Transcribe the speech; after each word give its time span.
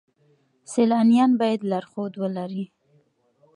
سیلانیان 0.71 1.31
باید 1.39 1.61
لارښود 1.69 2.13
ولرئ. 2.17 2.65